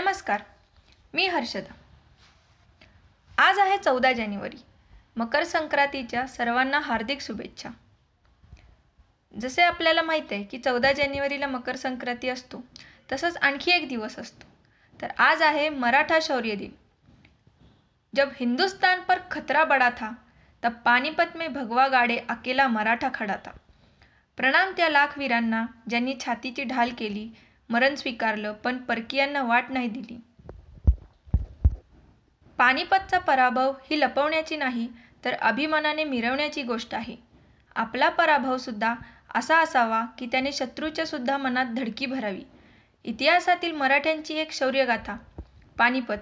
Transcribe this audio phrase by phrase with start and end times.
[0.00, 0.42] नमस्कार
[1.14, 1.72] मी हर्षदा.
[3.38, 4.56] आज आहे चौदा जानेवारी
[5.16, 7.68] मकर संक्रांतीच्या सर्वांना हार्दिक शुभेच्छा.
[9.40, 12.62] जसे आपल्याला माहीत आहे की चौदा जानेवारीला मकर संक्रांती असतो
[13.12, 14.46] तसंच आणखी एक दिवस असतो.
[15.02, 16.70] तर आज आहे मराठा शौर्य दिन.
[18.16, 20.10] जब हिंदुस्तान पर खतरा बडा था
[20.62, 23.50] तब पानिपत में भगवा गाडे अकेला मराठा खडा था.
[24.36, 27.28] प्रणाम त्या लाख वीरांना ज्यांनी छातीची ढाल केली
[27.70, 30.18] मरण स्वीकारलं पण परकीयांना वाट नाही दिली.
[32.58, 34.88] पानिपतचा पराभव ही लपवण्याची नाही
[35.24, 37.16] तर अभिमानाने मिरवण्याची गोष्ट आहे.
[37.76, 38.94] आपला पराभवसुद्धा
[39.34, 42.42] असा असावा की त्याने शत्रूच्या सुद्धा मनात धडकी भरावी.
[43.04, 45.16] इतिहासातील मराठ्यांची एक शौर्यगाथा
[45.78, 46.16] पानिपत.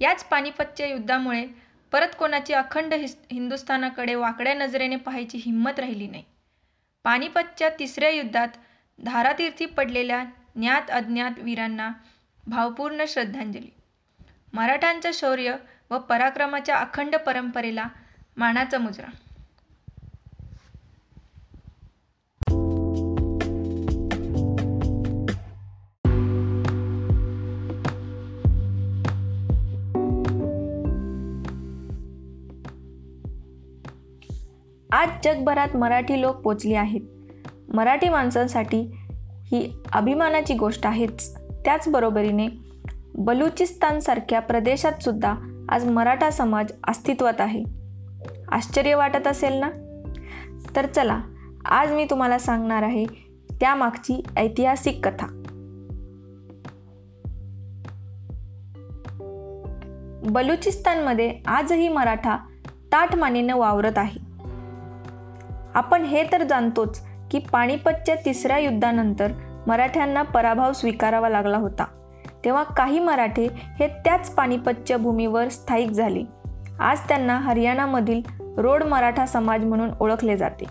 [0.00, 1.46] याच पानिपतच्या युद्धामुळे
[1.92, 6.24] परत कोणाची अखंड हिस हिंदुस्थानाकडे वाकड्या नजरेने पाहायची हिंमत राहिली नाही.
[7.04, 8.48] पानिपतच्या तिसऱ्या युद्धात
[8.98, 10.24] धारातीर्थी पडलेल्या
[10.56, 11.92] ज्ञात अज्ञात वीरांना
[12.46, 13.72] भावपूर्ण श्रद्धांजली.
[14.52, 15.56] मराठांचं शौर्य
[15.90, 17.86] व पराक्रमाच्या अखंड परंपरेला
[18.36, 19.06] मानाचा मुजरा.
[34.92, 37.00] आज जगभरात मराठी लोक पोचले आहेत.
[37.74, 38.99] मराठी माणसांसाठी
[39.52, 41.36] ही अभिमानाची गोष्ट आहेच.
[41.36, 42.48] त्याचबरोबरीने
[43.14, 45.34] बलुचिस्तानसारख्या प्रदेशातसुद्धा
[45.68, 47.64] आज मराठा समाज अस्तित्वात आहे.
[48.52, 49.70] आश्चर्य वाटत असेल ना?
[50.76, 51.20] तर चला
[51.64, 53.04] आज मी तुम्हाला सांगणार आहे
[53.60, 55.26] त्यामागची ऐतिहासिक कथा.
[60.30, 64.20] बलुचिस्तानमध्ये आजही मराठा ताठमानेनं वावरत आहे.
[65.74, 69.32] आपण हे तर जाणतोच की पानिपतच्या तिसऱ्या युद्धानंतर
[69.66, 71.84] मराठ्यांना पराभव स्वीकारावा लागला होता.
[72.44, 76.22] तेव्हा काही मराठे हे त्याच पानिपतच्या भूमीवर स्थायिक झाले.
[76.80, 78.22] आज त्यांना हरियाणामधील
[78.58, 80.64] रोड मराठा समाज म्हणून ओळखले जाते.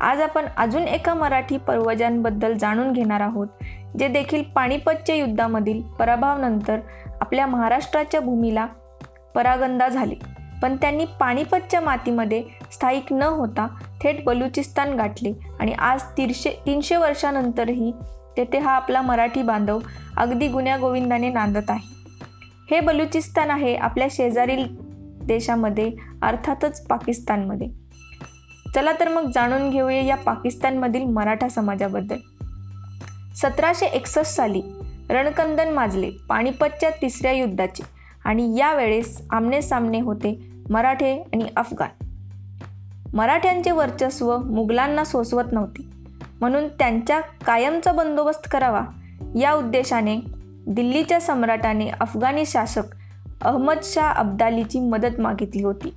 [0.00, 3.46] आज आपण अजून एका मराठी पूर्वजांबद्दल जाणून घेणार आहोत
[3.98, 6.78] जे देखील पानिपतच्या युद्धामधील पराभवानंतर
[7.20, 8.66] आपल्या महाराष्ट्राच्या भूमीला
[9.34, 10.14] परागंदा झाले.
[10.62, 13.66] पण त्यांनी पानिपतच्या मातीमध्ये स्थायिक न होता
[14.02, 17.92] थेट बलुचिस्तान गाठले आणि आज तीनशे तीनशे वर्षानंतरही
[18.36, 19.78] तेथे हा आपला मराठी बांधव
[20.16, 21.96] अगदी गुण्यागोविंदाने नांदत आहे.
[22.70, 24.66] हे बलुचिस्तान आहे आपल्या शेजारील
[25.26, 27.68] देशामध्ये अर्थातच पाकिस्तानमध्ये.
[28.74, 32.16] चला तर मग जाणून घेऊया या पाकिस्तानमधील मराठा समाजाबद्दल.
[33.36, 34.62] सतराशे एकसष्ट साली
[35.10, 37.82] रणकंदन माजले पानिपतच्या तिसऱ्या युद्धाचे
[38.24, 40.38] आणि यावेळेस आमने सामने होते
[40.70, 42.05] मराठे आणि अफगाण.
[43.14, 45.82] मराठ्यांचे वर्चस्व मुघलांना सोसवत नव्हते.
[46.40, 48.82] म्हणून त्यांच्या कायमचा बंदोबस्त करावा
[49.38, 50.16] या उद्देशाने
[50.66, 52.82] दिल्लीच्या सम्राटाने अफगाणी शासक
[53.42, 55.94] अहमद शाह अब्दालीची मदत मागितली होती.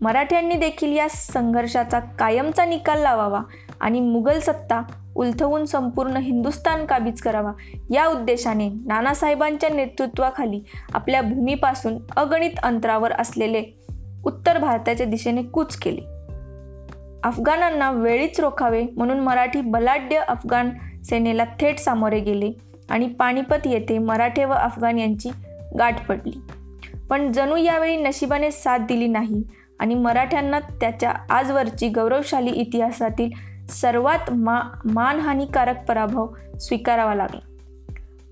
[0.00, 3.40] मराठ्यांनी देखील या संघर्षाचा कायमचा निकाल लावावा
[3.80, 4.82] आणि मुघल सत्ता
[5.14, 7.52] उलथवून संपूर्ण हिंदुस्थान काबीज करावा
[7.90, 10.60] या उद्देशाने नानासाहेबांच्या नेतृत्वाखाली
[10.94, 13.83] आपल्या भूमीपासून अगणित अंतरावर असलेले
[14.26, 16.00] उत्तर भारताच्या दिशेने कूच केले.
[17.24, 20.70] अफगाणांना वेळीच रोखावे म्हणून मराठी बलाढ्य अफगाण
[21.04, 22.52] सेनेला थेट सामोरे गेले
[22.90, 25.30] आणि पानिपत येथे मराठे व अफगाण यांची
[25.78, 26.40] गाठ पडली.
[27.10, 29.42] पण जणू यावेळी नशिबाने साथ दिली नाही
[29.78, 33.30] आणि मराठ्यांना त्याच्या आजवरची गौरवशाली इतिहासातील
[33.68, 36.26] सर्वात मा मानहानिकारक पराभव
[36.60, 37.40] स्वीकारावा लागला.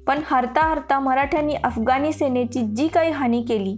[0.06, 3.76] पण हरता हरता मराठ्यांनी अफगाणी सेनेची जी काही हानी केली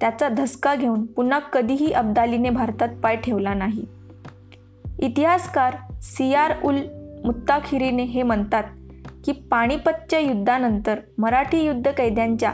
[0.00, 3.86] त्याचा धसका घेऊन पुन्हा कधीही अब्दालीने भारतात पाय ठेवला नाही.
[4.98, 6.78] इतिहासकार सियार उल
[7.24, 8.64] मुत्ताखिरीने हे म्हणतात
[9.24, 12.52] की पाणीपतच्या युद्धानंतर मराठी युद्ध कैद्यांच्या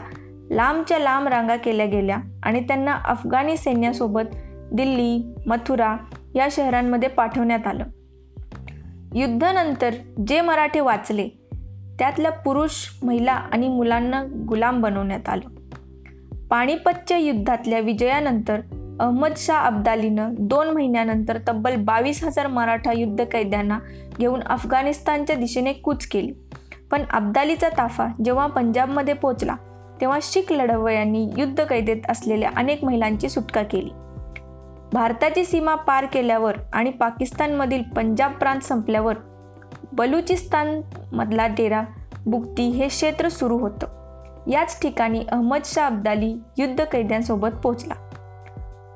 [0.51, 4.35] लांबच्या लांब रांगा केल्या गेल्या आणि त्यांना अफगाणी सैन्यासोबत
[4.73, 5.97] दिल्ली मथुरा
[6.35, 7.83] या शहरांमध्ये पाठवण्यात आलं.
[9.15, 9.89] युद्धानंतर
[10.27, 11.29] जे मराठे वाचले
[11.99, 12.71] त्यातल्या पुरुष
[13.03, 15.56] महिला आणि मुलांना गुलाम बनवण्यात आलं.
[16.49, 18.59] पाणीपतच्या युद्धातल्या विजयानंतर
[18.99, 23.79] अहमद शाह अब्दालीनं दोन महिन्यानंतर तब्बल बावीस हजार मराठा युद्ध कैद्यांना
[24.19, 26.33] घेऊन अफगाणिस्तानच्या दिशेने कूच केली.
[26.91, 29.55] पण अब्दालीचा ताफा जेव्हा पंजाबमध्ये पोचला
[30.01, 33.89] तेव्हा शीख लढवयांनी युद्ध कैदेत असलेल्या अनेक महिलांची सुटका केली.
[34.93, 39.13] भारताची सीमा पार केल्यावर आणि पाकिस्तानमधील पंजाब प्रांत संपल्यावर
[39.91, 41.81] बलुचिस्तानमधला डेरा
[42.25, 43.96] बुक्ती हे क्षेत्र सुरू होतं.
[44.47, 47.93] याच ठिकाणी अहमद शाह अब्दाली युद्ध कैद्यांसोबत पोचला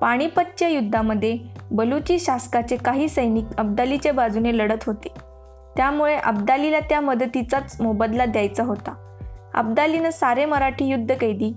[0.02, 1.38] पाणीपतच्या युद्धामध्ये
[1.72, 5.08] बलुची शासकाचे काही सैनिक अब्दालीच्या बाजूने लढत होते.
[5.78, 9.18] त्यामुळे अब्दालीला त्या मदतीचाच मोबदला द्यायचा होता.
[9.54, 11.54] अब्दालीनं सारे मराठी युद्ध कैदी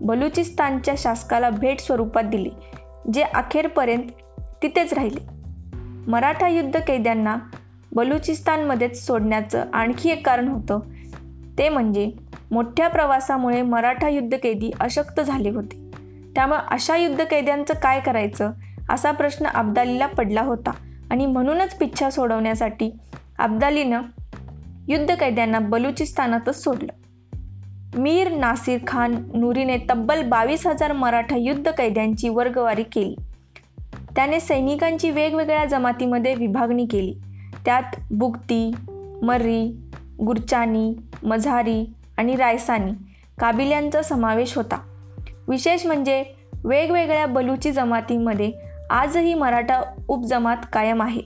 [0.00, 2.50] बलुचिस्तानच्या शासकाला भेट स्वरूपात दिली
[3.12, 4.02] जे अखेरपर्यंत
[4.62, 5.38] तिथेच राहिले.
[6.10, 7.36] मराठा युद्ध कैद्यांना
[7.92, 10.78] बलुचिस्तानमध्येच सोडण्याचं आणखी एक कारण होतं.
[11.58, 15.90] ते म्हणजे मोठ्या प्रवासामुळे मराठा युद्धकैदी अशक्त झाले होते.
[16.34, 18.50] त्यामुळे अशा युद्धकैद्यांचं काय करायचं?
[18.90, 20.70] असा प्रश्न अब्दालीला पडला होता.
[21.10, 22.90] आणि म्हणूनच पिच्छा सोडवण्यासाठी
[23.38, 24.00] अब्दालीनं
[24.88, 26.92] युद्धकैद्यांना बलुचिस्तानातच सोडलं.
[27.98, 33.16] मीर नासिर खान नुरीने तब्बल बावीस हजार मराठा युद्ध कैद्यांची वर्गवारी केली.
[34.16, 37.14] त्याने सैनिकांची वेगवेगळ्या जमातीमध्ये विभागणी केली.
[37.64, 38.72] त्यात बुगती
[39.22, 39.90] मर्री
[40.20, 42.92] गुरचानी मझारी आणि रायसानी
[43.40, 44.78] काबिल्यांचा समावेश होता.
[45.48, 46.24] विशेष म्हणजे
[46.64, 48.52] वेगवेगळ्या बलुची जमातींमध्ये
[48.90, 51.22] आजही मराठा उपजमात कायम आहे.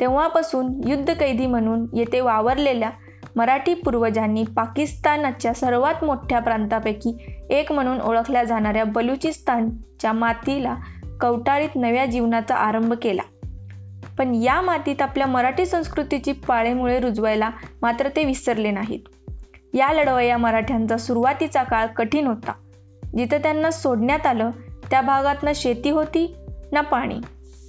[0.00, 2.90] तेव्हापासून युद्धकैदी म्हणून येथे वावरलेल्या
[3.36, 10.76] मराठी पूर्वजांनी पाकिस्तानाच्या सर्वात मोठ्या प्रांतापैकी एक म्हणून ओळखल्या जाणाऱ्या बलुचिस्तानच्या मातीला
[11.20, 13.22] कवटाळीत नव्या जीवनाचा आरंभ केला.
[14.18, 17.50] पण या मातीत आपल्या मराठी संस्कृतीची पाळेमुळे रुजवायला
[17.82, 19.00] मात्र ते विसरले नाहीत.
[19.74, 22.52] या लढवया मराठ्यांचा सुरुवातीचा काळ कठीण होता.
[23.16, 24.50] जिथं त्यांना सोडण्यात आलं
[24.90, 26.34] त्या भागात ना शेती होती
[26.72, 27.14] ना पाणी.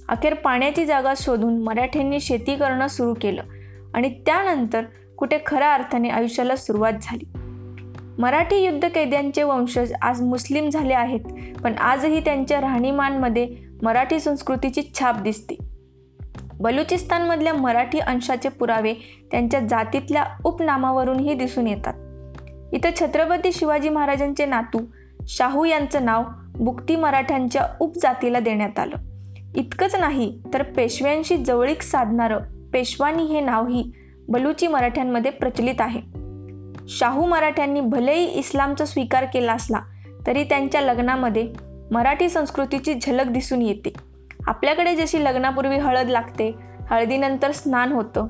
[0.08, 3.42] अखेर पाण्याची जागा शोधून मराठ्यांनी शेती करणं सुरू केलं
[3.94, 4.84] आणि त्यानंतर
[5.18, 7.32] कुठे खऱ्या अर्थाने आयुष्याला सुरुवात झाली.
[8.18, 11.20] मराठी युद्ध कैद्यांचे वंशज आज मुस्लिम झाले आहेत
[11.64, 13.48] पण आजही त्यांच्या राहणीमानमध्ये
[13.82, 15.69] मराठी संस्कृतीची छाप दिसते.
[16.60, 18.94] बलुचिस्तानमधल्या मराठी अंशाचे पुरावे
[19.30, 21.94] त्यांच्या जातीतल्या उपनामावरूनही दिसून येतात.
[22.72, 24.78] इथं छत्रपती शिवाजी महाराजांचे नातू
[25.28, 26.22] शाहू यांचं नाव
[26.54, 28.96] बुक्ती मराठ्यांच्या उपजातीला देण्यात आलं.
[29.54, 32.38] इतकंच नाही तर पेशव्यांशी जवळीक साधणारं
[32.72, 33.92] पेशवानी हे नावही
[34.28, 36.00] बलुची मराठ्यांमध्ये प्रचलित आहे.
[36.88, 39.80] शाहू मराठ्यांनी भलेही इस्लामचा स्वीकार केला असला
[40.26, 41.52] तरी त्यांच्या लग्नामध्ये
[41.90, 44.09] मराठी संस्कृतीची झलक दिसून येते.
[44.46, 46.54] आपल्याकडे जशी लग्नापूर्वी हळद लागते
[46.90, 48.28] हळदीनंतर स्नान होतं.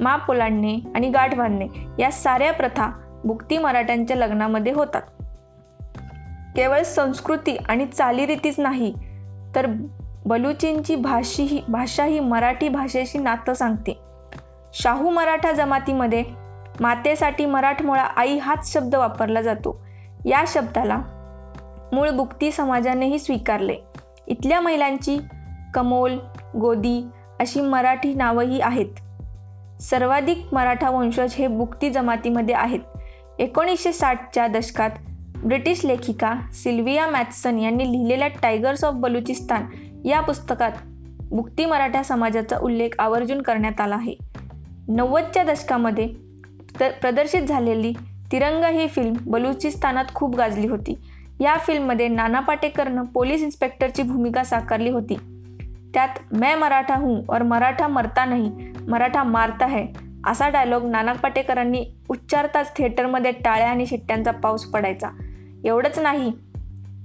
[0.00, 1.66] माप ओलांडणे आणि गाठ बांधणे
[1.98, 2.90] या साऱ्या प्रथा
[3.24, 5.02] भुक्ती मराठ्यांच्या लग्नामध्ये होतात.
[6.56, 8.94] केवळ संस्कृती आणि चालीरीतीच नाही
[9.54, 9.66] तर
[10.26, 13.98] बलुचींची भाषी भाषा ही मराठी भाषेशी नातं सांगते.
[14.74, 16.24] शाहू मराठा जमातीमध्ये
[16.80, 19.86] मातेसाठी मराठमोळा आई हाच शब्द वापरला जातो.
[20.24, 20.98] या शब्दाला
[21.92, 23.76] मूळ बुक्ती समाजानेही स्वीकारले.
[24.26, 25.18] इथल्या महिलांची
[25.74, 26.18] कमोल
[26.60, 27.04] गोदी
[27.40, 28.86] अशी मराठी नावंही आहेत.
[29.82, 32.80] सर्वाधिक मराठा वंशज हे बुक्ती जमातीमध्ये आहेत.
[33.38, 34.90] एकोणीसशे साठच्या दशकात
[35.44, 39.66] ब्रिटिश लेखिका सिल्विया मॅथसन यांनी लिहिलेल्या टायगर्स ऑफ बलुचिस्तान
[40.04, 40.72] या पुस्तकात
[41.30, 44.14] बुक्ती मराठा समाजाचा उल्लेख आवर्जून करण्यात आला आहे.
[44.88, 46.08] नव्वदच्या दशकामध्ये
[46.80, 47.92] तर प्रदर्शित झालेली
[48.32, 50.98] तिरंगा ही फिल्म बलुचिस्तानात खूप गाजली होती.
[51.40, 55.18] या फिल्ममध्ये नाना पाटेकरनं पोलीस इन्स्पेक्टरची भूमिका साकारली होती.
[55.94, 59.86] त्यात मैं मराठा हूँ और मराठा मरता नाही मराठा मारता है.
[60.26, 65.08] असा डायलॉग नाना पाटेकरांनी उच्चारताच थिएटरमध्ये टाळ्या आणि शिट्ट्यांचा पाऊस पडायचा.
[65.64, 66.32] एवढंच नाही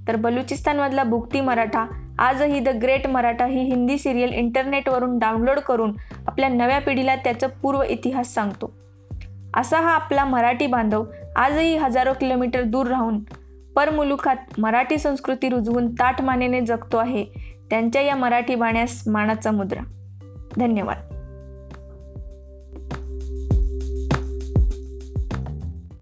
[0.08, 1.86] तर बलुचिस्तानमधला बुक्ती मराठा
[2.18, 5.92] आजही द ग्रेट मराठा ही हिंदी सिरियल इंटरनेटवरून डाउनलोड करून
[6.26, 8.72] आपल्या नव्या पिढीला त्याचं पूर्व इतिहास सांगतो.
[9.54, 11.04] असा हा आपला मराठी बांधव
[11.36, 13.18] आजही हजारो किलोमीटर दूर राहून
[13.76, 17.24] परमुलुखात मराठी संस्कृती रुजवून ताठ मानेने जगतो आहे.
[17.70, 19.80] त्यांच्या या मराठी बाण्यास मानाचा मुद्रा.
[20.56, 21.15] धन्यवाद.